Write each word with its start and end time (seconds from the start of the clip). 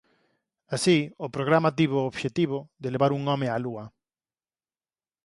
Así 0.75 0.97
o 1.25 1.27
programa 1.35 1.75
tivo 1.79 1.97
o 1.99 2.07
obxectivo 2.11 2.57
de 2.81 2.91
levar 2.93 3.11
un 3.17 3.23
home 3.31 3.47
á 3.53 3.55
Lúa. 3.65 3.85